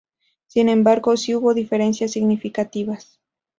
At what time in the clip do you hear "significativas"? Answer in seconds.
2.13-3.19